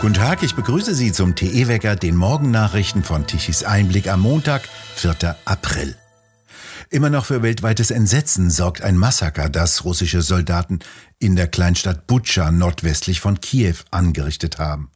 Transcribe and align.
Guten 0.00 0.14
Tag, 0.14 0.42
ich 0.42 0.54
begrüße 0.54 0.94
Sie 0.94 1.12
zum 1.12 1.34
TE-Wecker, 1.34 1.94
den 1.94 2.16
Morgennachrichten 2.16 3.04
von 3.04 3.26
Tichys 3.26 3.64
Einblick 3.64 4.08
am 4.08 4.20
Montag, 4.20 4.62
4. 4.94 5.36
April. 5.44 5.94
Immer 6.88 7.10
noch 7.10 7.26
für 7.26 7.42
weltweites 7.42 7.90
Entsetzen 7.90 8.50
sorgt 8.50 8.80
ein 8.82 8.96
Massaker, 8.96 9.48
das 9.48 9.84
russische 9.84 10.22
Soldaten 10.22 10.78
in 11.18 11.36
der 11.36 11.48
Kleinstadt 11.48 12.06
Butscha 12.06 12.50
nordwestlich 12.50 13.20
von 13.20 13.40
Kiew 13.40 13.76
angerichtet 13.90 14.58
haben. 14.58 14.90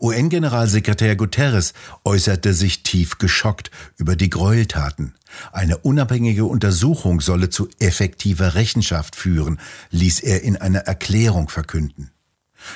UN-Generalsekretär 0.00 1.16
Guterres 1.16 1.72
äußerte 2.04 2.54
sich 2.54 2.82
tief 2.82 3.18
geschockt 3.18 3.70
über 3.96 4.16
die 4.16 4.30
Gräueltaten. 4.30 5.14
Eine 5.52 5.78
unabhängige 5.78 6.44
Untersuchung 6.44 7.20
solle 7.20 7.50
zu 7.50 7.68
effektiver 7.80 8.54
Rechenschaft 8.54 9.16
führen, 9.16 9.58
ließ 9.90 10.20
er 10.20 10.42
in 10.42 10.56
einer 10.56 10.80
Erklärung 10.80 11.48
verkünden. 11.48 12.10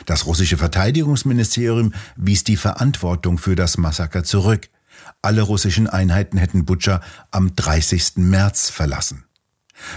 Das 0.06 0.26
russische 0.26 0.56
Verteidigungsministerium 0.56 1.94
wies 2.16 2.44
die 2.44 2.56
Verantwortung 2.56 3.38
für 3.38 3.56
das 3.56 3.78
Massaker 3.78 4.24
zurück. 4.24 4.68
Alle 5.22 5.42
russischen 5.42 5.86
Einheiten 5.86 6.38
hätten 6.38 6.64
Butscha 6.64 7.00
am 7.30 7.54
30. 7.56 8.16
März 8.16 8.70
verlassen. 8.70 9.24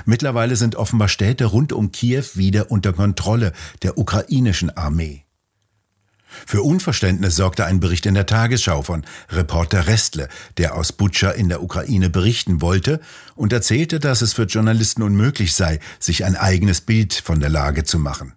Mittlerweile 0.05 0.55
sind 0.55 0.75
offenbar 0.75 1.09
Städte 1.09 1.45
rund 1.45 1.73
um 1.73 1.91
Kiew 1.91 2.23
wieder 2.35 2.71
unter 2.71 2.93
Kontrolle 2.93 3.51
der 3.81 3.97
ukrainischen 3.97 4.75
Armee. 4.75 5.22
Für 6.45 6.61
Unverständnis 6.61 7.35
sorgte 7.35 7.65
ein 7.65 7.79
Bericht 7.79 8.05
in 8.05 8.13
der 8.13 8.25
Tagesschau 8.25 8.81
von 8.81 9.03
Reporter 9.29 9.87
Restle, 9.87 10.29
der 10.57 10.75
aus 10.75 10.91
Butscha 10.91 11.31
in 11.31 11.49
der 11.49 11.63
Ukraine 11.63 12.09
berichten 12.09 12.61
wollte 12.61 12.99
und 13.35 13.53
erzählte, 13.53 13.99
dass 13.99 14.21
es 14.21 14.33
für 14.33 14.43
Journalisten 14.43 15.03
unmöglich 15.03 15.53
sei, 15.53 15.79
sich 15.99 16.25
ein 16.25 16.35
eigenes 16.35 16.81
Bild 16.81 17.13
von 17.13 17.39
der 17.39 17.49
Lage 17.49 17.83
zu 17.83 17.99
machen. 17.99 18.33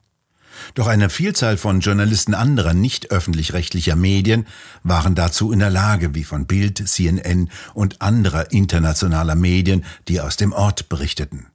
Doch 0.75 0.87
eine 0.87 1.11
Vielzahl 1.11 1.57
von 1.57 1.81
Journalisten 1.81 2.35
anderer 2.35 2.75
nicht 2.75 3.11
öffentlich-rechtlicher 3.11 3.97
Medien 3.97 4.47
waren 4.83 5.15
dazu 5.15 5.53
in 5.53 5.59
der 5.59 5.71
Lage, 5.71 6.15
wie 6.15 6.25
von 6.25 6.47
Bild, 6.47 6.87
CNN 6.87 7.51
und 7.75 8.03
anderer 8.03 8.53
internationaler 8.53 9.35
Medien, 9.35 9.85
die 10.09 10.21
aus 10.21 10.37
dem 10.37 10.53
Ort 10.53 10.89
berichteten. 10.89 11.47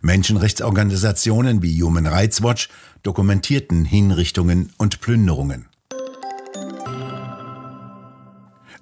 Menschenrechtsorganisationen 0.00 1.62
wie 1.62 1.82
Human 1.82 2.06
Rights 2.06 2.42
Watch 2.42 2.68
dokumentierten 3.02 3.84
Hinrichtungen 3.84 4.72
und 4.78 5.00
Plünderungen. 5.00 5.66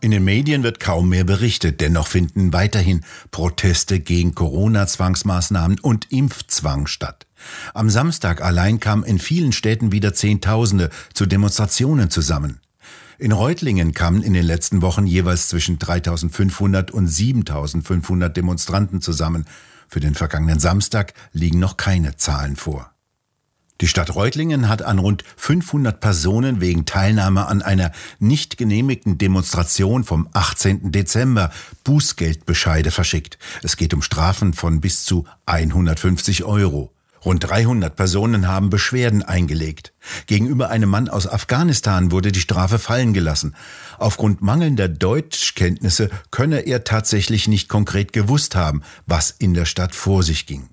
In 0.03 0.11
den 0.11 0.25
Medien 0.25 0.65
wird 0.65 0.81
kaum 0.81 1.11
mehr 1.11 1.23
berichtet, 1.23 1.81
dennoch 1.81 2.09
finden 2.09 2.53
weiterhin 2.53 3.03
Proteste 3.31 4.01
gegen 4.01 4.35
Corona-Zwangsmaßnahmen 4.35 5.79
und 5.79 6.11
Impfzwang 6.11 6.89
statt. 6.89 7.29
Am 7.73 7.89
Samstag 7.89 8.43
allein 8.43 8.81
kamen 8.81 9.05
in 9.05 9.21
vielen 9.21 9.53
Städten 9.53 9.93
wieder 9.93 10.13
Zehntausende 10.13 10.91
zu 11.15 11.25
Demonstrationen 11.25 12.11
zusammen. 12.11 12.59
In 13.21 13.31
Reutlingen 13.31 13.95
kamen 13.95 14.25
in 14.25 14.33
den 14.33 14.45
letzten 14.45 14.83
Wochen 14.83 15.07
jeweils 15.07 15.47
zwischen 15.47 15.79
3500 15.79 16.91
und 16.91 17.07
7500 17.07 18.37
Demonstranten 18.37 19.01
zusammen. 19.01 19.45
Für 19.87 20.01
den 20.01 20.17
vergangenen 20.17 20.59
Samstag 20.59 21.15
liegen 21.33 21.61
noch 21.61 21.77
keine 21.77 22.17
Zahlen 22.17 22.57
vor. 22.57 22.92
Die 23.83 23.89
Stadt 23.89 24.15
Reutlingen 24.15 24.69
hat 24.69 24.83
an 24.83 25.01
rund 25.01 25.25
500 25.37 25.99
Personen 25.99 26.61
wegen 26.61 26.87
Teilnahme 26.87 27.49
an 27.49 27.63
einer 27.63 27.91
nicht 28.21 28.57
genehmigten 28.57 29.19
Demonstration 29.19 30.05
vom 30.05 30.29
18. 30.33 30.93
Dezember 30.93 31.51
Bußgeldbescheide 31.83 32.93
verschickt. 32.93 33.39
Es 33.65 33.77
geht 33.77 33.93
um 33.93 34.01
Strafen 34.01 34.53
von 34.53 34.81
bis 34.81 35.05
zu 35.05 35.27
150 35.47 36.45
Euro. 36.45 36.93
Rund 37.25 37.43
300 37.43 37.97
Personen 37.97 38.47
haben 38.47 38.71
Beschwerden 38.71 39.25
eingelegt. 39.25 39.93
Gegenüber 40.27 40.71
einem 40.71 40.89
Mann 40.89 41.09
aus 41.09 41.27
Afghanistan 41.27 42.13
wurde 42.13 42.31
die 42.31 42.41
Strafe 42.41 42.79
fallen 42.79 43.13
gelassen. 43.13 43.57
Aufgrund 43.99 44.43
mangelnder 44.43 44.89
Deutschkenntnisse 44.89 46.09
könne 46.31 46.61
er 46.61 46.85
tatsächlich 46.85 47.49
nicht 47.49 47.69
konkret 47.69 48.13
gewusst 48.13 48.55
haben, 48.55 48.83
was 49.07 49.33
in 49.33 49.55
der 49.55 49.65
Stadt 49.65 49.97
vor 49.97 50.23
sich 50.23 50.47
ging. 50.47 50.69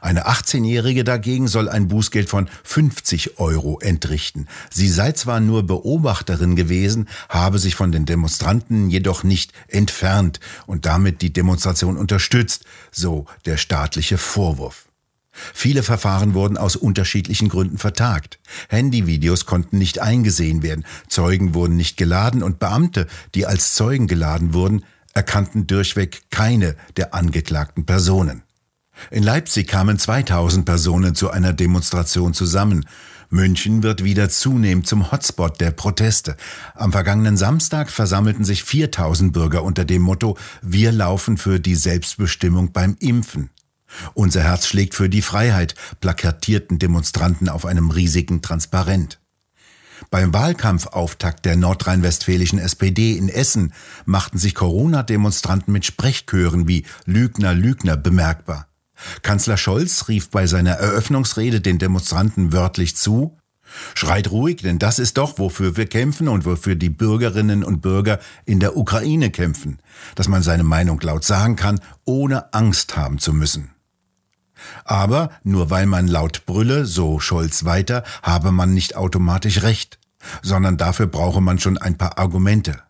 Eine 0.00 0.26
18-Jährige 0.26 1.04
dagegen 1.04 1.48
soll 1.48 1.68
ein 1.68 1.88
Bußgeld 1.88 2.28
von 2.28 2.48
50 2.64 3.38
Euro 3.38 3.78
entrichten. 3.80 4.48
Sie 4.70 4.88
sei 4.88 5.12
zwar 5.12 5.40
nur 5.40 5.64
Beobachterin 5.64 6.56
gewesen, 6.56 7.08
habe 7.28 7.58
sich 7.58 7.74
von 7.74 7.92
den 7.92 8.04
Demonstranten 8.04 8.90
jedoch 8.90 9.24
nicht 9.24 9.52
entfernt 9.68 10.40
und 10.66 10.86
damit 10.86 11.22
die 11.22 11.32
Demonstration 11.32 11.96
unterstützt, 11.96 12.64
so 12.90 13.26
der 13.46 13.56
staatliche 13.56 14.18
Vorwurf. 14.18 14.86
Viele 15.32 15.82
Verfahren 15.82 16.34
wurden 16.34 16.58
aus 16.58 16.76
unterschiedlichen 16.76 17.48
Gründen 17.48 17.78
vertagt. 17.78 18.38
Handyvideos 18.68 19.46
konnten 19.46 19.78
nicht 19.78 19.98
eingesehen 19.98 20.62
werden, 20.62 20.84
Zeugen 21.08 21.54
wurden 21.54 21.76
nicht 21.76 21.96
geladen 21.96 22.42
und 22.42 22.58
Beamte, 22.58 23.06
die 23.34 23.46
als 23.46 23.74
Zeugen 23.74 24.08
geladen 24.08 24.52
wurden, 24.52 24.84
erkannten 25.14 25.66
durchweg 25.66 26.22
keine 26.30 26.76
der 26.96 27.14
angeklagten 27.14 27.86
Personen. 27.86 28.42
In 29.12 29.22
Leipzig 29.22 29.68
kamen 29.68 29.98
2000 29.98 30.64
Personen 30.64 31.14
zu 31.14 31.30
einer 31.30 31.52
Demonstration 31.52 32.32
zusammen. 32.32 32.86
München 33.28 33.82
wird 33.82 34.02
wieder 34.02 34.30
zunehmend 34.30 34.86
zum 34.86 35.12
Hotspot 35.12 35.60
der 35.60 35.70
Proteste. 35.70 36.34
Am 36.74 36.92
vergangenen 36.92 37.36
Samstag 37.36 37.90
versammelten 37.90 38.46
sich 38.46 38.64
4000 38.64 39.34
Bürger 39.34 39.64
unter 39.64 39.84
dem 39.84 40.00
Motto 40.00 40.38
Wir 40.62 40.92
laufen 40.92 41.36
für 41.36 41.60
die 41.60 41.74
Selbstbestimmung 41.74 42.72
beim 42.72 42.96
Impfen. 43.00 43.50
Unser 44.14 44.44
Herz 44.44 44.66
schlägt 44.66 44.94
für 44.94 45.10
die 45.10 45.20
Freiheit, 45.20 45.74
plakatierten 46.00 46.78
Demonstranten 46.78 47.50
auf 47.50 47.66
einem 47.66 47.90
riesigen 47.90 48.40
Transparent. 48.40 49.20
Beim 50.10 50.32
Wahlkampfauftakt 50.32 51.44
der 51.44 51.56
nordrhein-westfälischen 51.56 52.58
SPD 52.58 53.16
in 53.16 53.28
Essen 53.28 53.74
machten 54.06 54.38
sich 54.38 54.54
Corona-Demonstranten 54.54 55.70
mit 55.70 55.84
Sprechchören 55.84 56.66
wie 56.66 56.86
Lügner, 57.04 57.52
Lügner 57.52 57.98
bemerkbar. 57.98 58.71
Kanzler 59.22 59.56
Scholz 59.56 60.08
rief 60.08 60.30
bei 60.30 60.46
seiner 60.46 60.72
Eröffnungsrede 60.72 61.60
den 61.60 61.78
Demonstranten 61.78 62.52
wörtlich 62.52 62.96
zu, 62.96 63.36
Schreit 63.94 64.30
ruhig, 64.30 64.56
denn 64.62 64.78
das 64.78 64.98
ist 64.98 65.16
doch, 65.16 65.38
wofür 65.38 65.76
wir 65.76 65.86
kämpfen 65.86 66.28
und 66.28 66.44
wofür 66.44 66.74
die 66.74 66.90
Bürgerinnen 66.90 67.64
und 67.64 67.80
Bürger 67.80 68.18
in 68.44 68.60
der 68.60 68.76
Ukraine 68.76 69.30
kämpfen, 69.30 69.78
dass 70.14 70.28
man 70.28 70.42
seine 70.42 70.64
Meinung 70.64 71.00
laut 71.00 71.24
sagen 71.24 71.56
kann, 71.56 71.80
ohne 72.04 72.52
Angst 72.52 72.96
haben 72.96 73.18
zu 73.18 73.32
müssen. 73.32 73.70
Aber 74.84 75.30
nur 75.42 75.70
weil 75.70 75.86
man 75.86 76.06
laut 76.06 76.46
brülle, 76.46 76.86
so 76.86 77.18
Scholz 77.18 77.64
weiter, 77.64 78.04
habe 78.22 78.52
man 78.52 78.74
nicht 78.74 78.96
automatisch 78.96 79.62
recht, 79.62 79.98
sondern 80.42 80.76
dafür 80.76 81.06
brauche 81.06 81.40
man 81.40 81.58
schon 81.58 81.78
ein 81.78 81.98
paar 81.98 82.18
Argumente. 82.18 82.82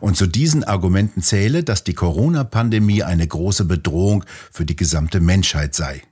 Und 0.00 0.16
zu 0.16 0.26
diesen 0.26 0.64
Argumenten 0.64 1.22
zähle, 1.22 1.64
dass 1.64 1.84
die 1.84 1.94
Corona-Pandemie 1.94 3.02
eine 3.02 3.26
große 3.26 3.64
Bedrohung 3.64 4.24
für 4.50 4.64
die 4.64 4.76
gesamte 4.76 5.20
Menschheit 5.20 5.74
sei. 5.74 6.02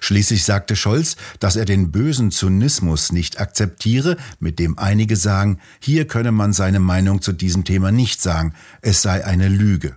Schließlich 0.00 0.44
sagte 0.44 0.74
Scholz, 0.74 1.16
dass 1.38 1.56
er 1.56 1.64
den 1.64 1.92
bösen 1.92 2.30
Zynismus 2.30 3.12
nicht 3.12 3.40
akzeptiere, 3.40 4.16
mit 4.40 4.58
dem 4.58 4.78
einige 4.78 5.16
sagen, 5.16 5.60
hier 5.80 6.06
könne 6.06 6.32
man 6.32 6.52
seine 6.52 6.80
Meinung 6.80 7.22
zu 7.22 7.32
diesem 7.32 7.64
Thema 7.64 7.92
nicht 7.92 8.20
sagen, 8.20 8.54
es 8.82 9.02
sei 9.02 9.24
eine 9.24 9.48
Lüge. 9.48 9.96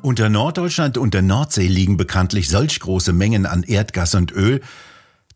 Unter 0.00 0.28
Norddeutschland 0.28 0.98
und 0.98 1.14
der 1.14 1.22
Nordsee 1.22 1.68
liegen 1.68 1.96
bekanntlich 1.96 2.48
solch 2.48 2.80
große 2.80 3.12
Mengen 3.12 3.46
an 3.46 3.62
Erdgas 3.62 4.14
und 4.16 4.32
Öl, 4.32 4.60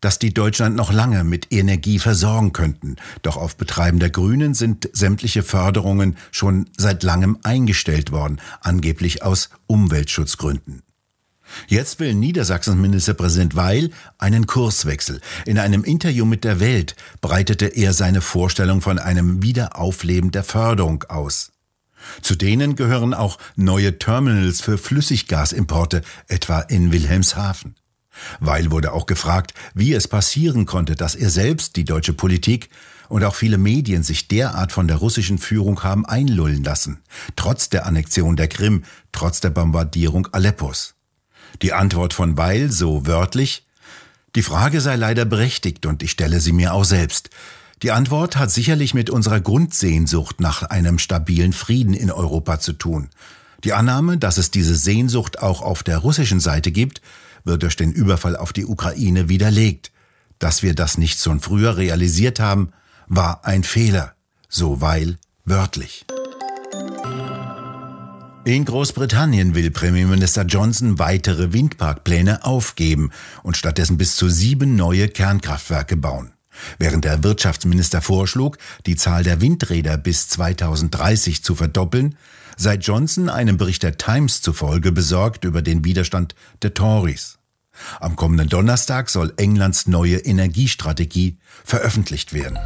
dass 0.07 0.21
die 0.21 0.33
Deutschland 0.33 0.77
noch 0.77 0.93
lange 0.93 1.25
mit 1.25 1.49
Energie 1.51 1.99
versorgen 1.99 2.53
könnten. 2.53 2.95
Doch 3.23 3.37
auf 3.37 3.57
Betreiben 3.57 3.99
der 3.99 4.09
Grünen 4.09 4.55
sind 4.55 4.89
sämtliche 4.93 5.43
Förderungen 5.43 6.17
schon 6.31 6.71
seit 6.77 7.03
langem 7.03 7.39
eingestellt 7.43 8.13
worden, 8.13 8.41
angeblich 8.61 9.25
aus 9.25 9.51
Umweltschutzgründen. 9.67 10.85
Jetzt 11.67 11.99
will 11.99 12.15
Niedersachsens 12.15 12.77
Ministerpräsident 12.77 13.57
Weil 13.57 13.91
einen 14.17 14.47
Kurswechsel. 14.47 15.21
In 15.45 15.59
einem 15.59 15.83
Interview 15.83 16.25
mit 16.25 16.45
der 16.45 16.61
Welt 16.61 16.95
breitete 17.21 17.67
er 17.67 17.93
seine 17.93 18.21
Vorstellung 18.21 18.83
von 18.83 19.01
einem 19.01 19.43
Wiederaufleben 19.43 20.31
der 20.31 20.45
Förderung 20.45 21.03
aus. 21.09 21.51
Zu 22.23 22.37
denen 22.37 22.77
gehören 22.77 23.13
auch 23.13 23.39
neue 23.57 23.99
Terminals 23.99 24.61
für 24.61 24.79
Flüssiggasimporte, 24.79 26.03
etwa 26.29 26.61
in 26.61 26.93
Wilhelmshaven. 26.93 27.75
Weil 28.41 28.71
wurde 28.71 28.93
auch 28.93 29.07
gefragt, 29.07 29.55
wie 29.75 29.93
es 29.93 30.09
passieren 30.09 30.67
konnte, 30.67 30.97
dass 30.97 31.15
er 31.15 31.31
selbst, 31.31 31.77
die 31.77 31.85
deutsche 31.85 32.13
Politik 32.13 32.71
und 33.09 33.25
auch 33.25 33.35
viele 33.35 33.59
Medien 33.59 34.03
sich 34.03 34.29
derart 34.29 34.73
von 34.73 34.89
der 34.89 34.97
russischen 34.97 35.39
Führung 35.39 35.83
haben 35.83 36.07
einlullen 36.07 36.65
lassen, 36.65 37.03
trotz 37.37 37.69
der 37.69 37.87
Annexion 37.87 38.37
der 38.37 38.49
Krim, 38.49 38.85
trotz 39.13 39.41
der 39.41 39.51
Bombardierung 39.51 40.29
Aleppos. 40.33 40.95
Die 41.63 41.73
Antwort 41.73 42.13
von 42.13 42.37
Weil 42.37 42.71
so 42.71 43.07
wörtlich, 43.07 43.67
die 44.35 44.43
Frage 44.43 44.81
sei 44.81 44.97
leider 44.97 45.25
berechtigt 45.25 45.87
und 45.87 46.03
ich 46.03 46.11
stelle 46.11 46.41
sie 46.41 46.53
mir 46.53 46.75
auch 46.75 46.85
selbst. 46.85 47.31
Die 47.83 47.91
Antwort 47.91 48.37
hat 48.37 48.51
sicherlich 48.51 48.95
mit 48.95 49.11
unserer 49.11 49.41
Grundsehnsucht 49.41 50.41
nach 50.41 50.63
einem 50.63 50.99
stabilen 50.99 51.53
Frieden 51.53 51.95
in 51.95 52.11
Europa 52.11 52.59
zu 52.59 52.73
tun. 52.73 53.09
Die 53.65 53.73
Annahme, 53.73 54.19
dass 54.19 54.39
es 54.39 54.51
diese 54.51 54.75
Sehnsucht 54.75 55.41
auch 55.41 55.63
auf 55.63 55.83
der 55.83 55.99
russischen 55.99 56.41
Seite 56.41 56.71
gibt, 56.71 57.01
wird 57.47 57.63
durch 57.63 57.77
den 57.77 57.93
Überfall 57.93 58.37
auf 58.37 58.53
die 58.53 58.67
Ukraine 58.67 59.29
widerlegt. 59.29 59.93
Dass 60.39 60.63
wir 60.63 60.75
das 60.75 60.99
nicht 60.99 61.19
schon 61.21 61.41
früher 61.41 61.77
realisiert 61.77 62.41
haben, 62.41 62.73
war 63.07 63.45
ein 63.45 63.65
Fehler, 63.65 64.15
so 64.49 64.81
weil 64.81 65.17
wörtlich. 65.45 66.05
In 68.45 68.65
Großbritannien 68.65 69.55
will 69.57 69.71
Premierminister 69.73 70.43
Johnson 70.43 71.01
weitere 71.01 71.53
Windparkpläne 71.53 72.45
aufgeben 72.45 73.11
und 73.43 73.57
stattdessen 73.57 73.97
bis 73.97 74.15
zu 74.15 74.29
sieben 74.29 74.77
neue 74.77 75.09
Kernkraftwerke 75.09 75.97
bauen. 75.97 76.33
Während 76.79 77.05
der 77.05 77.25
Wirtschaftsminister 77.25 78.03
vorschlug, 78.03 78.59
die 78.87 78.97
Zahl 78.97 79.25
der 79.25 79.41
Windräder 79.41 79.97
bis 79.99 80.29
2030 80.29 81.43
zu 81.43 81.55
verdoppeln, 81.55 82.17
sei 82.57 82.75
Johnson 82.75 83.29
einem 83.29 83.57
Bericht 83.57 83.83
der 83.83 83.99
Times 83.99 84.43
zufolge 84.43 84.93
besorgt 84.93 85.45
über 85.45 85.61
den 85.61 85.85
Widerstand 85.85 86.35
der 86.63 86.73
Tories. 86.73 87.36
Am 88.01 88.17
kommenden 88.17 88.49
Donnerstag 88.49 89.09
soll 89.11 89.33
Englands 89.37 89.87
neue 89.87 90.19
Energiestrategie 90.19 91.39
veröffentlicht 91.65 92.33
werden. 92.33 92.59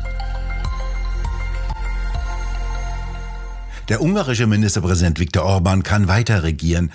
Der 3.89 4.03
ungarische 4.03 4.47
Ministerpräsident 4.47 5.19
Viktor 5.19 5.45
Orban 5.45 5.83
kann 5.83 6.07
weiter 6.07 6.45
regieren, 6.45 6.93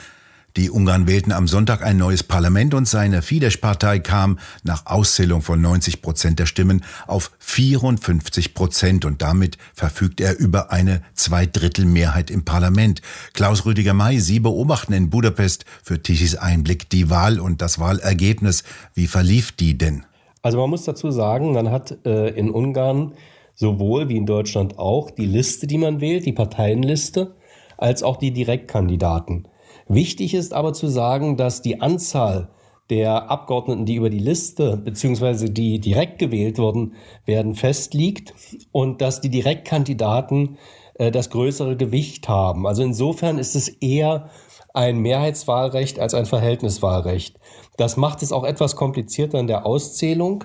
die 0.57 0.69
Ungarn 0.69 1.05
wählten 1.05 1.33
am 1.33 1.49
Sonntag 1.49 1.83
ein 1.83 1.97
neues 1.97 2.23
Parlament 2.23 2.73
und 2.73 2.87
seine 2.87 3.21
Fidesz-Partei 3.21 3.99
kam 3.99 4.39
nach 4.63 4.85
Auszählung 4.85 5.41
von 5.41 5.59
90 5.59 6.01
Prozent 6.01 6.39
der 6.39 6.45
Stimmen 6.45 6.85
auf 7.07 7.31
54 7.39 8.53
Prozent 8.53 9.03
und 9.03 9.21
damit 9.21 9.57
verfügt 9.73 10.21
er 10.21 10.39
über 10.39 10.71
eine 10.71 11.01
Zweidrittelmehrheit 11.13 12.31
im 12.31 12.45
Parlament. 12.45 13.01
Klaus 13.33 13.65
Rüdiger 13.65 13.93
May, 13.93 14.19
Sie 14.19 14.39
beobachten 14.39 14.93
in 14.93 15.09
Budapest 15.09 15.65
für 15.83 16.01
Tichys 16.01 16.35
Einblick 16.35 16.89
die 16.89 17.09
Wahl 17.09 17.41
und 17.41 17.61
das 17.61 17.77
Wahlergebnis. 17.77 18.63
Wie 18.93 19.07
verlief 19.07 19.51
die 19.51 19.77
denn? 19.77 20.05
Also 20.41 20.57
man 20.59 20.69
muss 20.69 20.85
dazu 20.85 21.11
sagen, 21.11 21.51
man 21.51 21.69
hat 21.69 21.97
äh, 22.05 22.29
in 22.29 22.49
Ungarn 22.49 23.11
sowohl 23.55 24.07
wie 24.07 24.15
in 24.15 24.25
Deutschland 24.25 24.79
auch 24.79 25.11
die 25.11 25.25
Liste, 25.25 25.67
die 25.67 25.77
man 25.77 25.99
wählt, 25.99 26.25
die 26.25 26.33
Parteienliste, 26.33 27.35
als 27.77 28.03
auch 28.03 28.15
die 28.15 28.31
Direktkandidaten. 28.31 29.49
Wichtig 29.87 30.33
ist 30.33 30.53
aber 30.53 30.73
zu 30.73 30.87
sagen, 30.87 31.37
dass 31.37 31.61
die 31.61 31.81
Anzahl 31.81 32.49
der 32.89 33.29
Abgeordneten, 33.31 33.85
die 33.85 33.95
über 33.95 34.09
die 34.09 34.19
Liste 34.19 34.77
beziehungsweise 34.77 35.49
die 35.49 35.79
direkt 35.79 36.19
gewählt 36.19 36.57
wurden, 36.57 36.93
werden 37.25 37.55
festliegt 37.55 38.33
und 38.71 39.01
dass 39.01 39.21
die 39.21 39.29
Direktkandidaten 39.29 40.57
äh, 40.95 41.11
das 41.11 41.29
größere 41.29 41.77
Gewicht 41.77 42.27
haben. 42.29 42.67
Also 42.67 42.83
insofern 42.83 43.39
ist 43.39 43.55
es 43.55 43.67
eher 43.67 44.29
ein 44.73 44.99
Mehrheitswahlrecht 44.99 45.99
als 45.99 46.13
ein 46.13 46.25
Verhältniswahlrecht. 46.25 47.39
Das 47.77 47.97
macht 47.97 48.21
es 48.21 48.31
auch 48.31 48.43
etwas 48.43 48.75
komplizierter 48.75 49.39
in 49.39 49.47
der 49.47 49.65
Auszählung. 49.65 50.43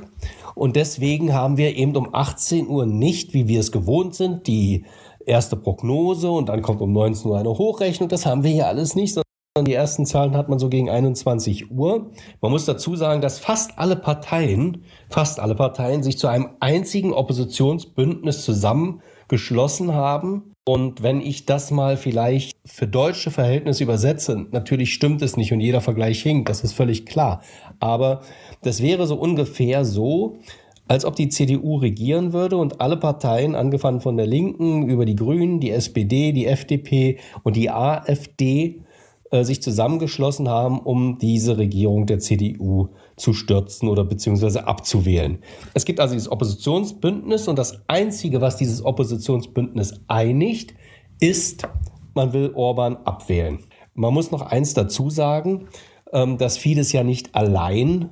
Und 0.55 0.77
deswegen 0.77 1.35
haben 1.35 1.57
wir 1.57 1.77
eben 1.77 1.97
um 1.97 2.15
18 2.15 2.69
Uhr 2.69 2.87
nicht, 2.87 3.35
wie 3.35 3.49
wir 3.49 3.61
es 3.61 3.73
gewohnt 3.73 4.15
sind, 4.15 4.47
die 4.47 4.85
erste 5.27 5.57
Prognose 5.57 6.31
und 6.31 6.49
dann 6.49 6.63
kommt 6.63 6.81
um 6.81 6.93
19 6.93 7.31
Uhr 7.31 7.39
eine 7.39 7.51
Hochrechnung. 7.51 8.09
Das 8.09 8.25
haben 8.25 8.45
wir 8.45 8.51
hier 8.51 8.67
alles 8.67 8.95
nicht, 8.95 9.15
die 9.59 9.75
ersten 9.75 10.07
Zahlen 10.07 10.37
hat 10.37 10.49
man 10.49 10.61
so 10.61 10.69
gegen 10.69 10.89
21 10.89 11.73
Uhr. 11.73 12.13
Man 12.41 12.53
muss 12.53 12.67
dazu 12.67 12.95
sagen, 12.95 13.21
dass 13.21 13.41
fast 13.41 13.81
alle 13.81 13.97
Parteien, 13.97 14.85
fast 15.09 15.41
alle 15.41 15.57
Parteien 15.57 16.05
sich 16.05 16.19
zu 16.19 16.29
einem 16.29 16.51
einzigen 16.61 17.13
Oppositionsbündnis 17.13 18.45
zusammengeschlossen 18.45 19.93
haben. 19.93 20.53
Und 20.65 21.03
wenn 21.03 21.21
ich 21.21 21.47
das 21.47 21.73
mal 21.73 21.97
vielleicht 21.97 22.57
für 22.65 22.87
deutsche 22.87 23.33
Verhältnisse 23.33 23.83
übersetze, 23.83 24.47
natürlich 24.53 24.95
stimmt 24.95 25.21
es 25.21 25.37
nicht 25.37 25.53
und 25.53 25.59
jeder 25.59 25.81
Vergleich 25.81 26.23
hinkt, 26.23 26.49
das 26.49 26.63
ist 26.63 26.75
völlig 26.75 27.05
klar. 27.05 27.43
Aber 27.81 28.21
das 28.63 28.81
wäre 28.81 29.09
so 29.09 29.17
ungefähr 29.17 29.85
so, 29.85 30.39
als 30.87 31.05
ob 31.05 31.17
die 31.17 31.29
CDU 31.29 31.77
regieren 31.77 32.33
würde 32.33 32.57
und 32.57 32.81
alle 32.81 32.97
Parteien, 32.97 33.57
angefangen 33.57 34.01
von 34.01 34.17
der 34.17 34.27
Linken 34.27 34.89
über 34.89 35.07
die 35.07 35.17
Grünen, 35.17 35.59
die 35.59 35.71
SPD, 35.73 36.31
die 36.31 36.47
FDP 36.47 37.19
und 37.43 37.57
die 37.57 37.71
AfD, 37.71 38.83
äh, 39.31 39.45
sich 39.45 39.63
zusammengeschlossen 39.63 40.49
haben, 40.49 40.81
um 40.81 41.19
diese 41.19 41.57
Regierung 41.57 42.07
der 42.07 42.19
CDU 42.19 42.89
zu 43.17 43.33
stürzen 43.33 43.89
oder 43.89 44.05
beziehungsweise 44.05 44.67
abzuwählen. 44.67 45.39
Es 45.75 45.85
gibt 45.85 46.01
also 46.01 46.15
dieses 46.15 46.31
Oppositionsbündnis 46.31 47.47
und 47.47 47.59
das 47.59 47.81
Einzige, 47.87 48.41
was 48.41 48.57
dieses 48.57 48.85
Oppositionsbündnis 48.85 50.01
einigt, 50.09 50.75
ist, 51.21 51.69
man 52.15 52.33
will 52.33 52.51
Orban 52.55 52.97
abwählen. 53.05 53.61
Man 53.95 54.15
muss 54.15 54.31
noch 54.31 54.43
eins 54.43 54.75
dazu 54.75 55.11
sagen, 55.11 55.69
ähm, 56.13 56.39
dass 56.39 56.57
Fidesz 56.57 56.93
ja 56.93 57.05
nicht 57.05 57.35
allein 57.35 58.11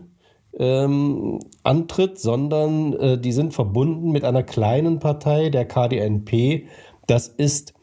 ähm, 0.56 1.40
antritt, 1.62 2.18
sondern 2.18 2.92
äh, 2.92 3.18
die 3.18 3.32
sind 3.32 3.54
verbunden 3.54 4.10
mit 4.10 4.24
einer 4.24 4.42
kleinen 4.42 4.98
Partei, 4.98 5.50
der 5.50 5.64
KDNP. 5.64 6.66
Das 7.06 7.28
ist 7.28 7.74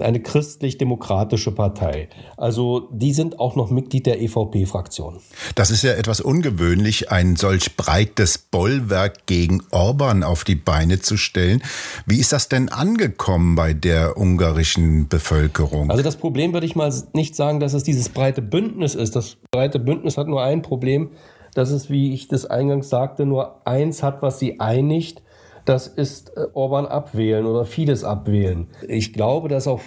eine 0.00 0.20
christlich-demokratische 0.20 1.52
Partei. 1.52 2.08
Also 2.36 2.88
die 2.92 3.12
sind 3.12 3.38
auch 3.38 3.56
noch 3.56 3.70
Mitglied 3.70 4.06
der 4.06 4.20
EVP-Fraktion. 4.20 5.20
Das 5.54 5.70
ist 5.70 5.82
ja 5.82 5.92
etwas 5.92 6.20
ungewöhnlich, 6.20 7.10
ein 7.10 7.36
solch 7.36 7.76
breites 7.76 8.38
Bollwerk 8.38 9.26
gegen 9.26 9.62
Orban 9.70 10.22
auf 10.22 10.44
die 10.44 10.54
Beine 10.54 11.00
zu 11.00 11.16
stellen. 11.16 11.62
Wie 12.06 12.18
ist 12.18 12.32
das 12.32 12.48
denn 12.48 12.68
angekommen 12.68 13.54
bei 13.54 13.72
der 13.74 14.16
ungarischen 14.16 15.08
Bevölkerung? 15.08 15.90
Also 15.90 16.02
das 16.02 16.16
Problem 16.16 16.52
würde 16.52 16.66
ich 16.66 16.76
mal 16.76 16.92
nicht 17.12 17.36
sagen, 17.36 17.60
dass 17.60 17.74
es 17.74 17.82
dieses 17.82 18.08
breite 18.08 18.42
Bündnis 18.42 18.94
ist. 18.94 19.16
Das 19.16 19.36
breite 19.50 19.78
Bündnis 19.78 20.16
hat 20.16 20.28
nur 20.28 20.42
ein 20.42 20.62
Problem, 20.62 21.10
dass 21.54 21.70
es, 21.70 21.88
wie 21.90 22.12
ich 22.12 22.28
das 22.28 22.44
eingangs 22.44 22.88
sagte, 22.88 23.24
nur 23.24 23.66
eins 23.66 24.02
hat, 24.02 24.22
was 24.22 24.38
sie 24.38 24.60
einigt 24.60 25.22
das 25.68 25.86
ist 25.88 26.32
äh, 26.36 26.46
Orban 26.54 26.86
abwählen 26.86 27.44
oder 27.44 27.64
Fidesz 27.64 28.04
abwählen. 28.04 28.68
Ich 28.88 29.12
glaube, 29.12 29.48
dass 29.48 29.66
auch 29.66 29.80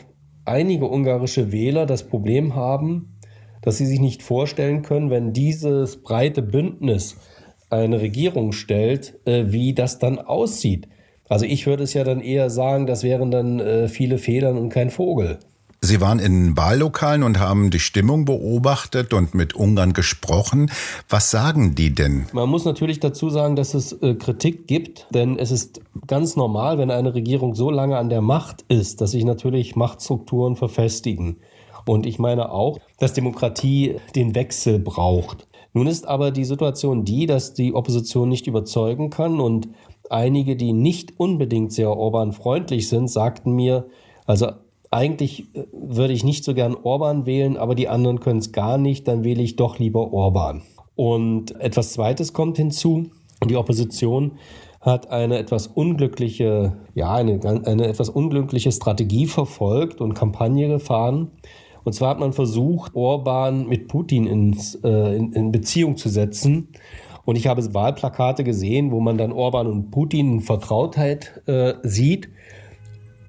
einige 0.46 0.86
ungarische 0.86 1.52
Wähler 1.52 1.86
das 1.86 2.04
Problem 2.04 2.56
haben, 2.56 3.18
dass 3.62 3.78
sie 3.78 3.86
sich 3.86 4.00
nicht 4.00 4.24
vorstellen 4.24 4.84
können, 4.84 5.10
wenn 5.10 5.34
dieses 5.34 6.02
breite 6.02 6.42
Bündnis 6.42 7.18
eine 7.70 8.02
Regierung 8.02 8.52
stellt, 8.52 9.20
äh, 9.26 9.46
wie 9.48 9.74
das 9.74 10.00
dann 10.00 10.20
aussieht. 10.20 10.88
Also 11.28 11.46
ich 11.46 11.68
würde 11.68 11.84
es 11.84 11.94
ja 11.94 12.04
dann 12.04 12.22
eher 12.22 12.50
sagen, 12.50 12.88
das 12.88 13.04
wären 13.04 13.30
dann 13.32 13.60
äh, 13.60 13.88
viele 13.88 14.18
Federn 14.18 14.58
und 14.58 14.70
kein 14.70 14.90
Vogel. 14.90 15.40
Sie 15.82 16.02
waren 16.02 16.20
in 16.20 16.58
Wahllokalen 16.58 17.24
und 17.24 17.40
haben 17.40 17.70
die 17.72 17.80
Stimmung 17.80 18.26
beobachtet 18.26 19.14
und 19.14 19.34
mit 19.34 19.56
Ungarn 19.56 19.94
gesprochen. 19.94 20.70
Was 21.08 21.32
sagen 21.32 21.74
die 21.74 21.96
denn? 21.96 22.26
Man 22.34 22.50
muss 22.50 22.66
natürlich 22.66 23.00
dazu 23.00 23.30
sagen, 23.30 23.56
dass 23.56 23.74
es 23.74 23.94
äh, 23.94 24.16
Kritik 24.16 24.68
gibt, 24.68 25.08
denn 25.12 25.40
es 25.40 25.52
ist 25.52 25.80
ganz 26.06 26.36
normal, 26.36 26.78
wenn 26.78 26.92
eine 26.92 27.14
Regierung 27.14 27.56
so 27.56 27.72
lange 27.72 27.98
an 27.98 28.10
der 28.10 28.22
Macht 28.22 28.66
ist, 28.68 29.00
dass 29.00 29.12
sich 29.12 29.24
natürlich 29.24 29.78
Machtstrukturen 29.78 30.58
verfestigen. 30.58 31.38
Und 31.86 32.06
ich 32.06 32.20
meine 32.20 32.52
auch, 32.52 32.80
dass 33.00 33.14
Demokratie 33.14 33.96
den 34.16 34.36
Wechsel 34.36 34.80
braucht. 34.80 35.48
Nun 35.72 35.88
ist 35.88 36.06
aber 36.06 36.32
die 36.32 36.46
Situation 36.46 37.06
die, 37.06 37.26
dass 37.26 37.54
die 37.54 37.74
Opposition 37.74 38.28
nicht 38.28 38.48
überzeugen 38.48 39.10
kann 39.10 39.40
und 39.40 39.70
einige, 40.10 40.58
die 40.58 40.74
nicht 40.74 41.20
unbedingt 41.20 41.72
sehr 41.72 41.96
Orban 41.96 42.34
freundlich 42.34 42.90
sind, 42.90 43.10
sagten 43.10 43.54
mir, 43.54 43.88
also 44.26 44.52
eigentlich 44.92 45.54
äh, 45.56 45.66
würde 45.72 46.14
ich 46.14 46.24
nicht 46.24 46.44
so 46.44 46.54
gern 46.54 46.76
Orban 46.76 47.26
wählen, 47.26 47.58
aber 47.58 47.76
die 47.76 47.88
anderen 47.88 48.20
können 48.20 48.40
es 48.40 48.52
gar 48.52 48.78
nicht, 48.78 49.08
dann 49.08 49.24
wähle 49.24 49.42
ich 49.42 49.56
doch 49.56 49.80
lieber 49.80 50.14
Orban. 50.14 50.62
Und 50.96 51.60
etwas 51.60 51.94
Zweites 51.94 52.34
kommt 52.34 52.58
hinzu, 52.58 53.12
die 53.48 53.56
Opposition 53.56 54.34
hat 54.82 55.12
eine 55.12 55.38
etwas 55.38 55.68
unglückliche, 55.68 56.78
ja, 56.94 57.14
eine, 57.14 57.40
eine 57.66 57.88
etwas 57.88 58.10
unglückliche 58.10 58.72
Strategie 58.72 59.28
verfolgt 59.28 60.02
und 60.02 60.14
Kampagne 60.14 60.68
gefahren. 60.68 61.32
Und 61.84 61.94
zwar 61.94 62.10
hat 62.10 62.20
man 62.20 62.34
versucht, 62.34 62.96
Orban 62.96 63.68
mit 63.68 63.88
Putin 63.88 64.26
ins, 64.28 64.76
äh, 64.76 65.16
in, 65.16 65.34
in 65.34 65.52
Beziehung 65.52 65.98
zu 65.98 66.10
setzen. 66.10 66.70
Und 67.26 67.36
ich 67.36 67.48
habe 67.48 67.74
Wahlplakate 67.74 68.44
gesehen, 68.44 68.92
wo 68.92 69.00
man 69.00 69.18
dann 69.18 69.32
Orban 69.32 69.68
und 69.68 69.92
Putin 69.92 70.34
in 70.34 70.42
Vertrautheit 70.42 71.42
äh, 71.46 71.74
sieht. 71.84 72.30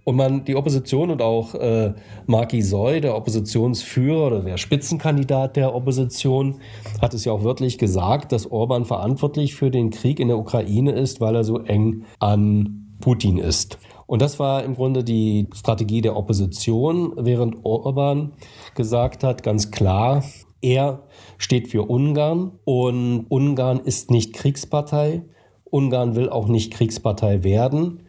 Und 0.05 0.17
man, 0.17 0.45
die 0.45 0.57
Opposition 0.57 1.11
und 1.11 1.23
auch 1.23 1.55
äh, 1.55 1.93
Marki 2.27 2.63
Soy, 2.63 3.01
der 3.01 3.17
Oppositionsführer 3.17 4.27
oder 4.29 4.41
der 4.41 4.57
Spitzenkandidat 4.57 5.57
der 5.57 5.75
Opposition, 5.75 6.57
hat 7.01 7.15
es 7.15 7.25
ja 7.25 7.33
auch 7.33 7.45
wörtlich 7.45 7.79
gesagt, 7.79 8.33
dass 8.33 8.51
Orban 8.51 8.85
verantwortlich 8.85 9.55
für 9.55 9.71
den 9.71 9.91
Krieg 9.91 10.19
in 10.19 10.29
der 10.29 10.39
Ukraine 10.39 10.93
ist, 10.93 11.21
weil 11.21 11.35
er 11.35 11.45
so 11.45 11.59
eng 11.59 12.05
an 12.19 12.97
Putin 13.01 13.39
ist. 13.39 13.79
Und 14.07 14.23
das 14.23 14.39
war 14.41 14.65
im 14.65 14.75
Grunde 14.75 15.05
die 15.05 15.47
Strategie 15.55 16.01
der 16.01 16.17
Opposition, 16.17 17.13
während 17.17 17.65
Orban 17.65 18.33
gesagt 18.75 19.23
hat, 19.23 19.43
ganz 19.43 19.71
klar, 19.71 20.25
er 20.63 21.05
steht 21.39 21.69
für 21.69 21.89
Ungarn 21.89 22.53
und 22.65 23.27
Ungarn 23.29 23.81
ist 23.81 24.11
nicht 24.11 24.35
Kriegspartei. 24.35 25.23
Ungarn 25.65 26.17
will 26.17 26.29
auch 26.29 26.49
nicht 26.49 26.73
Kriegspartei 26.73 27.45
werden. 27.45 28.01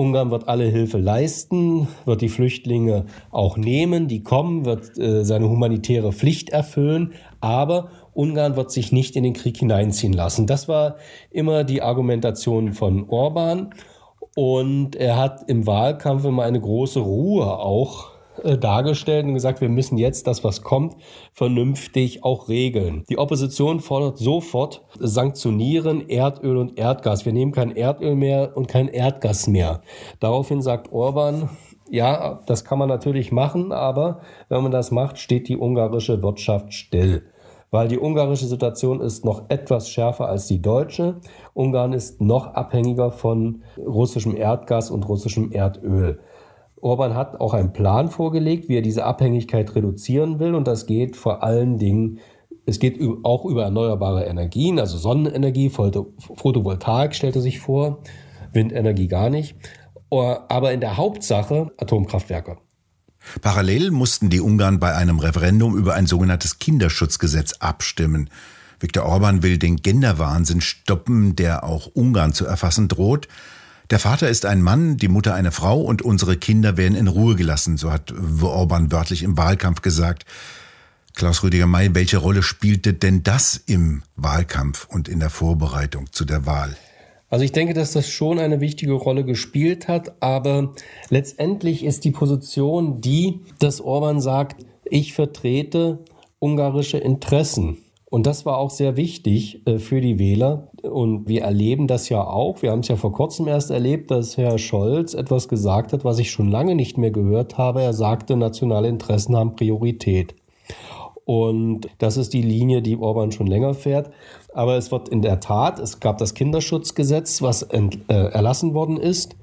Ungarn 0.00 0.30
wird 0.30 0.48
alle 0.48 0.64
Hilfe 0.64 0.96
leisten, 0.96 1.86
wird 2.06 2.22
die 2.22 2.30
Flüchtlinge 2.30 3.04
auch 3.30 3.58
nehmen, 3.58 4.08
die 4.08 4.22
kommen, 4.22 4.64
wird 4.64 4.96
äh, 4.96 5.26
seine 5.26 5.50
humanitäre 5.50 6.10
Pflicht 6.12 6.48
erfüllen. 6.48 7.12
Aber 7.42 7.90
Ungarn 8.14 8.56
wird 8.56 8.70
sich 8.70 8.92
nicht 8.92 9.14
in 9.14 9.24
den 9.24 9.34
Krieg 9.34 9.58
hineinziehen 9.58 10.14
lassen. 10.14 10.46
Das 10.46 10.68
war 10.68 10.96
immer 11.30 11.64
die 11.64 11.82
Argumentation 11.82 12.72
von 12.72 13.10
Orban. 13.10 13.74
Und 14.34 14.96
er 14.96 15.18
hat 15.18 15.50
im 15.50 15.66
Wahlkampf 15.66 16.24
immer 16.24 16.44
eine 16.44 16.62
große 16.62 17.00
Ruhe 17.00 17.58
auch 17.58 18.09
äh, 18.44 18.58
dargestellt 18.58 19.26
und 19.26 19.34
gesagt, 19.34 19.60
wir 19.60 19.68
müssen 19.68 19.98
jetzt 19.98 20.26
das, 20.26 20.44
was 20.44 20.62
kommt, 20.62 20.96
vernünftig 21.32 22.24
auch 22.24 22.48
regeln. 22.48 23.04
Die 23.08 23.18
Opposition 23.18 23.80
fordert 23.80 24.18
sofort 24.18 24.84
sanktionieren 24.98 26.08
Erdöl 26.08 26.56
und 26.56 26.78
Erdgas. 26.78 27.24
Wir 27.24 27.32
nehmen 27.32 27.52
kein 27.52 27.74
Erdöl 27.74 28.14
mehr 28.14 28.56
und 28.56 28.68
kein 28.68 28.88
Erdgas 28.88 29.46
mehr. 29.46 29.82
Daraufhin 30.18 30.62
sagt 30.62 30.92
Orban, 30.92 31.50
ja, 31.90 32.40
das 32.46 32.64
kann 32.64 32.78
man 32.78 32.88
natürlich 32.88 33.32
machen, 33.32 33.72
aber 33.72 34.20
wenn 34.48 34.62
man 34.62 34.70
das 34.70 34.90
macht, 34.90 35.18
steht 35.18 35.48
die 35.48 35.56
ungarische 35.56 36.22
Wirtschaft 36.22 36.72
still 36.72 37.24
weil 37.70 37.88
die 37.88 37.98
ungarische 37.98 38.46
Situation 38.46 39.00
ist 39.00 39.24
noch 39.24 39.48
etwas 39.48 39.88
schärfer 39.88 40.28
als 40.28 40.46
die 40.46 40.60
deutsche. 40.60 41.20
Ungarn 41.54 41.92
ist 41.92 42.20
noch 42.20 42.54
abhängiger 42.54 43.10
von 43.12 43.62
russischem 43.78 44.36
Erdgas 44.36 44.90
und 44.90 45.08
russischem 45.08 45.52
Erdöl. 45.52 46.20
Orban 46.80 47.14
hat 47.14 47.40
auch 47.40 47.54
einen 47.54 47.72
Plan 47.72 48.08
vorgelegt, 48.08 48.68
wie 48.68 48.76
er 48.76 48.82
diese 48.82 49.04
Abhängigkeit 49.04 49.74
reduzieren 49.74 50.40
will. 50.40 50.54
Und 50.54 50.66
das 50.66 50.86
geht 50.86 51.16
vor 51.16 51.42
allen 51.42 51.78
Dingen, 51.78 52.18
es 52.66 52.78
geht 52.78 53.00
auch 53.22 53.44
über 53.44 53.64
erneuerbare 53.64 54.24
Energien, 54.24 54.78
also 54.78 54.96
Sonnenenergie, 54.96 55.70
Photovoltaik 55.70 57.14
stellt 57.14 57.36
er 57.36 57.42
sich 57.42 57.58
vor, 57.58 58.02
Windenergie 58.52 59.08
gar 59.08 59.30
nicht. 59.30 59.56
Aber 60.10 60.72
in 60.72 60.80
der 60.80 60.96
Hauptsache 60.96 61.70
Atomkraftwerke. 61.76 62.58
Parallel 63.42 63.90
mussten 63.90 64.30
die 64.30 64.40
Ungarn 64.40 64.80
bei 64.80 64.94
einem 64.94 65.18
Referendum 65.18 65.76
über 65.76 65.94
ein 65.94 66.06
sogenanntes 66.06 66.58
Kinderschutzgesetz 66.58 67.54
abstimmen. 67.60 68.30
Viktor 68.80 69.04
Orban 69.04 69.42
will 69.42 69.58
den 69.58 69.76
Genderwahnsinn 69.76 70.62
stoppen, 70.62 71.36
der 71.36 71.64
auch 71.64 71.86
Ungarn 71.86 72.32
zu 72.32 72.46
erfassen 72.46 72.88
droht. 72.88 73.28
Der 73.90 73.98
Vater 73.98 74.28
ist 74.28 74.46
ein 74.46 74.62
Mann, 74.62 74.98
die 74.98 75.08
Mutter 75.08 75.34
eine 75.34 75.50
Frau 75.50 75.80
und 75.80 76.00
unsere 76.00 76.36
Kinder 76.36 76.76
werden 76.76 76.94
in 76.94 77.08
Ruhe 77.08 77.34
gelassen, 77.34 77.76
so 77.76 77.90
hat 77.90 78.14
Orban 78.40 78.92
wörtlich 78.92 79.24
im 79.24 79.36
Wahlkampf 79.36 79.82
gesagt. 79.82 80.26
Klaus 81.14 81.42
Rüdiger 81.42 81.66
May, 81.66 81.92
welche 81.92 82.18
Rolle 82.18 82.44
spielte 82.44 82.94
denn 82.94 83.24
das 83.24 83.60
im 83.66 84.02
Wahlkampf 84.14 84.86
und 84.88 85.08
in 85.08 85.18
der 85.18 85.28
Vorbereitung 85.28 86.06
zu 86.12 86.24
der 86.24 86.46
Wahl? 86.46 86.76
Also 87.30 87.44
ich 87.44 87.50
denke, 87.50 87.74
dass 87.74 87.90
das 87.90 88.08
schon 88.08 88.38
eine 88.38 88.60
wichtige 88.60 88.92
Rolle 88.92 89.24
gespielt 89.24 89.88
hat, 89.88 90.22
aber 90.22 90.72
letztendlich 91.08 91.84
ist 91.84 92.04
die 92.04 92.12
Position 92.12 93.00
die, 93.00 93.40
dass 93.58 93.80
Orban 93.80 94.20
sagt, 94.20 94.64
ich 94.84 95.14
vertrete 95.14 95.98
ungarische 96.38 96.98
Interessen. 96.98 97.78
Und 98.04 98.26
das 98.26 98.44
war 98.44 98.58
auch 98.58 98.70
sehr 98.70 98.96
wichtig 98.96 99.66
äh, 99.66 99.78
für 99.78 100.00
die 100.00 100.18
Wähler. 100.18 100.68
Und 100.90 101.28
wir 101.28 101.42
erleben 101.42 101.86
das 101.86 102.08
ja 102.08 102.22
auch. 102.22 102.62
Wir 102.62 102.72
haben 102.72 102.80
es 102.80 102.88
ja 102.88 102.96
vor 102.96 103.12
kurzem 103.12 103.48
erst 103.48 103.70
erlebt, 103.70 104.10
dass 104.10 104.36
Herr 104.36 104.58
Scholz 104.58 105.14
etwas 105.14 105.48
gesagt 105.48 105.92
hat, 105.92 106.04
was 106.04 106.18
ich 106.18 106.30
schon 106.30 106.50
lange 106.50 106.74
nicht 106.74 106.98
mehr 106.98 107.10
gehört 107.10 107.58
habe. 107.58 107.82
Er 107.82 107.92
sagte, 107.92 108.36
nationale 108.36 108.88
Interessen 108.88 109.36
haben 109.36 109.56
Priorität. 109.56 110.34
Und 111.24 111.88
das 111.98 112.16
ist 112.16 112.32
die 112.32 112.42
Linie, 112.42 112.82
die 112.82 112.96
Orban 112.96 113.30
schon 113.30 113.46
länger 113.46 113.74
fährt. 113.74 114.10
Aber 114.52 114.76
es 114.76 114.90
wird 114.90 115.08
in 115.08 115.22
der 115.22 115.40
Tat, 115.40 115.78
es 115.78 116.00
gab 116.00 116.18
das 116.18 116.34
Kinderschutzgesetz, 116.34 117.40
was 117.40 117.62
ent, 117.62 118.00
äh, 118.08 118.30
erlassen 118.30 118.74
worden 118.74 118.96
ist. 118.96 119.36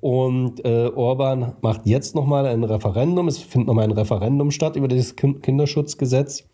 Und 0.00 0.64
äh, 0.64 0.90
Orban 0.94 1.54
macht 1.62 1.80
jetzt 1.84 2.14
nochmal 2.14 2.46
ein 2.46 2.62
Referendum. 2.62 3.26
Es 3.26 3.38
findet 3.38 3.66
nochmal 3.66 3.84
ein 3.84 3.92
Referendum 3.92 4.52
statt 4.52 4.76
über 4.76 4.88
dieses 4.88 5.16
Kinderschutzgesetz. 5.16 6.44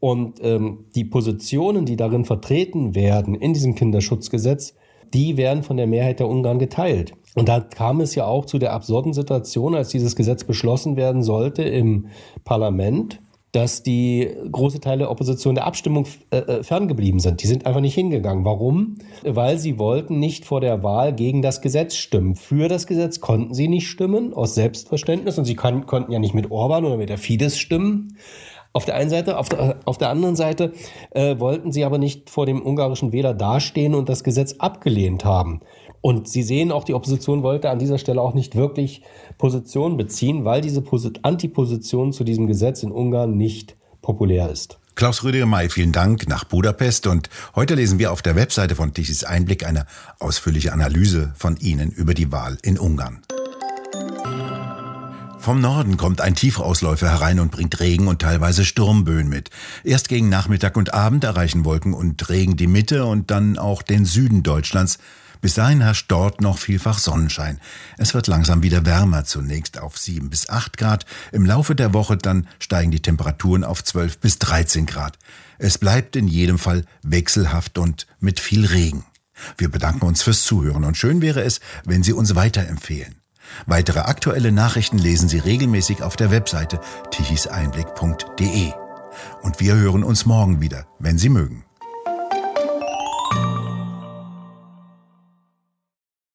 Und 0.00 0.42
ähm, 0.42 0.86
die 0.94 1.04
Positionen, 1.04 1.84
die 1.84 1.96
darin 1.96 2.24
vertreten 2.24 2.94
werden 2.94 3.34
in 3.34 3.52
diesem 3.52 3.74
Kinderschutzgesetz, 3.74 4.74
die 5.12 5.36
werden 5.36 5.62
von 5.62 5.76
der 5.76 5.86
Mehrheit 5.86 6.20
der 6.20 6.28
Ungarn 6.28 6.58
geteilt. 6.58 7.12
Und 7.34 7.48
da 7.48 7.60
kam 7.60 8.00
es 8.00 8.14
ja 8.14 8.26
auch 8.26 8.44
zu 8.46 8.58
der 8.58 8.72
absurden 8.72 9.12
Situation, 9.12 9.74
als 9.74 9.88
dieses 9.88 10.16
Gesetz 10.16 10.44
beschlossen 10.44 10.96
werden 10.96 11.22
sollte 11.22 11.62
im 11.62 12.06
Parlament, 12.44 13.20
dass 13.52 13.82
die 13.82 14.30
große 14.50 14.80
Teile 14.80 15.00
der 15.00 15.10
Opposition 15.10 15.56
der 15.56 15.66
Abstimmung 15.66 16.06
äh, 16.30 16.38
äh, 16.38 16.62
ferngeblieben 16.62 17.18
sind. 17.18 17.42
Die 17.42 17.48
sind 17.48 17.66
einfach 17.66 17.80
nicht 17.80 17.94
hingegangen. 17.94 18.44
Warum? 18.44 18.98
Weil 19.24 19.58
sie 19.58 19.78
wollten 19.78 20.20
nicht 20.20 20.44
vor 20.44 20.60
der 20.60 20.84
Wahl 20.84 21.12
gegen 21.12 21.42
das 21.42 21.60
Gesetz 21.60 21.96
stimmen. 21.96 22.36
Für 22.36 22.68
das 22.68 22.86
Gesetz 22.86 23.20
konnten 23.20 23.52
sie 23.52 23.66
nicht 23.66 23.88
stimmen, 23.88 24.32
aus 24.34 24.54
Selbstverständnis. 24.54 25.36
Und 25.36 25.46
sie 25.46 25.56
kann, 25.56 25.86
konnten 25.86 26.12
ja 26.12 26.20
nicht 26.20 26.34
mit 26.34 26.50
Orban 26.52 26.84
oder 26.84 26.96
mit 26.96 27.08
der 27.08 27.18
Fidesz 27.18 27.58
stimmen. 27.58 28.16
Auf 28.72 28.84
der 28.84 28.94
einen 28.94 29.10
Seite, 29.10 29.36
auf 29.36 29.48
der, 29.48 29.80
auf 29.84 29.98
der 29.98 30.10
anderen 30.10 30.36
Seite 30.36 30.72
äh, 31.10 31.38
wollten 31.40 31.72
sie 31.72 31.84
aber 31.84 31.98
nicht 31.98 32.30
vor 32.30 32.46
dem 32.46 32.64
ungarischen 32.64 33.12
Wähler 33.12 33.34
dastehen 33.34 33.94
und 33.94 34.08
das 34.08 34.22
Gesetz 34.22 34.56
abgelehnt 34.58 35.24
haben. 35.24 35.60
Und 36.02 36.28
Sie 36.28 36.42
sehen 36.42 36.72
auch, 36.72 36.84
die 36.84 36.94
Opposition 36.94 37.42
wollte 37.42 37.68
an 37.68 37.78
dieser 37.78 37.98
Stelle 37.98 38.22
auch 38.22 38.32
nicht 38.32 38.56
wirklich 38.56 39.02
Position 39.36 39.96
beziehen, 39.96 40.44
weil 40.44 40.62
diese 40.62 40.82
Antiposition 41.22 42.12
zu 42.12 42.24
diesem 42.24 42.46
Gesetz 42.46 42.82
in 42.82 42.90
Ungarn 42.90 43.36
nicht 43.36 43.76
populär 44.00 44.50
ist. 44.50 44.78
Klaus 44.94 45.24
Rüdiger 45.24 45.46
May, 45.46 45.68
vielen 45.68 45.92
Dank 45.92 46.28
nach 46.28 46.44
Budapest. 46.44 47.06
Und 47.06 47.28
heute 47.54 47.74
lesen 47.74 47.98
wir 47.98 48.12
auf 48.12 48.22
der 48.22 48.36
Webseite 48.36 48.76
von 48.76 48.94
Tichys 48.94 49.24
Einblick 49.24 49.66
eine 49.66 49.84
ausführliche 50.20 50.72
Analyse 50.72 51.32
von 51.36 51.56
Ihnen 51.56 51.90
über 51.90 52.14
die 52.14 52.32
Wahl 52.32 52.56
in 52.62 52.78
Ungarn. 52.78 53.20
Vom 55.40 55.62
Norden 55.62 55.96
kommt 55.96 56.20
ein 56.20 56.34
Tiefausläufer 56.34 57.08
herein 57.08 57.40
und 57.40 57.50
bringt 57.50 57.80
Regen 57.80 58.08
und 58.08 58.20
teilweise 58.20 58.66
Sturmböen 58.66 59.30
mit. 59.30 59.48
Erst 59.84 60.10
gegen 60.10 60.28
Nachmittag 60.28 60.76
und 60.76 60.92
Abend 60.92 61.24
erreichen 61.24 61.64
Wolken 61.64 61.94
und 61.94 62.28
Regen 62.28 62.58
die 62.58 62.66
Mitte 62.66 63.06
und 63.06 63.30
dann 63.30 63.56
auch 63.58 63.80
den 63.80 64.04
Süden 64.04 64.42
Deutschlands. 64.42 64.98
Bis 65.40 65.54
dahin 65.54 65.80
herrscht 65.80 66.10
dort 66.10 66.42
noch 66.42 66.58
vielfach 66.58 66.98
Sonnenschein. 66.98 67.58
Es 67.96 68.12
wird 68.12 68.26
langsam 68.26 68.62
wieder 68.62 68.84
wärmer, 68.84 69.24
zunächst 69.24 69.80
auf 69.80 69.96
7 69.96 70.28
bis 70.28 70.50
8 70.50 70.76
Grad. 70.76 71.06
Im 71.32 71.46
Laufe 71.46 71.74
der 71.74 71.94
Woche 71.94 72.18
dann 72.18 72.46
steigen 72.58 72.90
die 72.90 73.00
Temperaturen 73.00 73.64
auf 73.64 73.82
12 73.82 74.18
bis 74.18 74.38
13 74.40 74.84
Grad. 74.84 75.18
Es 75.58 75.78
bleibt 75.78 76.16
in 76.16 76.28
jedem 76.28 76.58
Fall 76.58 76.84
wechselhaft 77.02 77.78
und 77.78 78.06
mit 78.20 78.40
viel 78.40 78.66
Regen. 78.66 79.06
Wir 79.56 79.70
bedanken 79.70 80.04
uns 80.04 80.22
fürs 80.22 80.44
Zuhören 80.44 80.84
und 80.84 80.98
schön 80.98 81.22
wäre 81.22 81.42
es, 81.42 81.60
wenn 81.86 82.02
Sie 82.02 82.12
uns 82.12 82.34
weiterempfehlen. 82.34 83.19
Weitere 83.66 84.00
aktuelle 84.00 84.52
Nachrichten 84.52 84.98
lesen 84.98 85.28
Sie 85.28 85.38
regelmäßig 85.38 86.02
auf 86.02 86.16
der 86.16 86.30
Webseite 86.30 86.80
tichiseinblick.de. 87.10 88.72
Und 89.42 89.60
wir 89.60 89.74
hören 89.74 90.04
uns 90.04 90.26
morgen 90.26 90.60
wieder, 90.60 90.86
wenn 90.98 91.18
Sie 91.18 91.28
mögen. 91.28 91.64